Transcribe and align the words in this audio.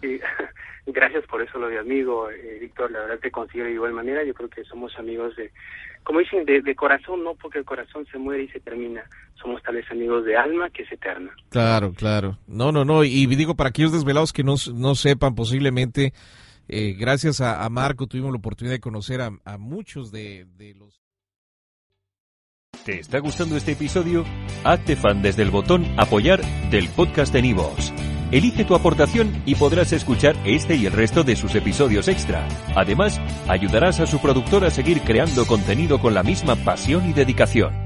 Sí, 0.00 0.20
gracias 0.86 1.26
por 1.26 1.42
eso 1.42 1.58
lo 1.58 1.68
de 1.68 1.78
amigo, 1.78 2.30
eh, 2.30 2.58
Víctor, 2.60 2.92
la 2.92 3.00
verdad 3.00 3.18
te 3.18 3.30
considero 3.30 3.68
de 3.68 3.74
igual 3.74 3.92
manera, 3.92 4.22
yo 4.24 4.34
creo 4.34 4.48
que 4.48 4.64
somos 4.64 4.96
amigos 4.98 5.34
de, 5.34 5.50
como 6.04 6.20
dicen, 6.20 6.44
de, 6.44 6.62
de 6.62 6.74
corazón, 6.76 7.24
no 7.24 7.34
porque 7.34 7.58
el 7.58 7.64
corazón 7.64 8.06
se 8.06 8.18
muere 8.18 8.44
y 8.44 8.48
se 8.48 8.60
termina, 8.60 9.04
somos 9.34 9.60
amigos 9.90 10.24
de 10.24 10.36
alma 10.36 10.70
que 10.70 10.82
es 10.82 10.92
eterna. 10.92 11.30
Claro, 11.48 11.92
claro. 11.92 12.38
No, 12.46 12.72
no, 12.72 12.84
no. 12.84 13.04
Y 13.04 13.26
digo, 13.26 13.54
para 13.54 13.70
aquellos 13.70 13.92
desvelados 13.92 14.32
que 14.32 14.44
no, 14.44 14.54
no 14.74 14.94
sepan, 14.94 15.34
posiblemente, 15.34 16.12
eh, 16.68 16.94
gracias 16.98 17.40
a, 17.40 17.64
a, 17.64 17.68
Marco, 17.70 18.06
tuvimos 18.06 18.32
la 18.32 18.38
oportunidad 18.38 18.74
de 18.74 18.80
conocer 18.80 19.20
a, 19.20 19.30
a 19.44 19.58
muchos 19.58 20.10
de, 20.10 20.46
de, 20.56 20.74
los... 20.74 21.00
¿Te 22.84 22.98
está 22.98 23.18
gustando 23.20 23.56
este 23.56 23.72
episodio? 23.72 24.24
Hazte 24.64 24.96
fan 24.96 25.22
desde 25.22 25.42
el 25.42 25.50
botón 25.50 25.86
apoyar 25.96 26.42
del 26.70 26.88
podcast 26.88 27.32
de 27.32 27.42
Nivos. 27.42 27.92
Elige 28.32 28.64
tu 28.64 28.74
aportación 28.74 29.42
y 29.46 29.54
podrás 29.54 29.92
escuchar 29.92 30.36
este 30.44 30.74
y 30.74 30.86
el 30.86 30.92
resto 30.92 31.22
de 31.22 31.36
sus 31.36 31.54
episodios 31.54 32.08
extra. 32.08 32.46
Además, 32.74 33.20
ayudarás 33.48 34.00
a 34.00 34.06
su 34.06 34.20
productor 34.20 34.64
a 34.64 34.70
seguir 34.70 35.02
creando 35.02 35.46
contenido 35.46 36.00
con 36.00 36.12
la 36.12 36.24
misma 36.24 36.56
pasión 36.56 37.08
y 37.08 37.12
dedicación. 37.12 37.85